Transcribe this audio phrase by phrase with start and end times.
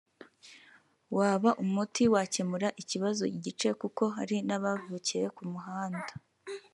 [1.17, 6.11] waba umuti wakemura ikibazo igice kuko hari n’abavukiye ku muhanda